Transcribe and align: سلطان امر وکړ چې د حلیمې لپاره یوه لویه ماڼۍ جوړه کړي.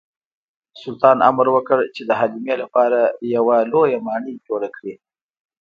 سلطان 0.81 1.17
امر 1.29 1.47
وکړ 1.55 1.77
چې 1.95 2.01
د 2.05 2.11
حلیمې 2.19 2.55
لپاره 2.63 2.99
یوه 3.35 3.57
لویه 3.71 3.99
ماڼۍ 4.07 4.35
جوړه 4.47 4.69
کړي. 4.75 4.93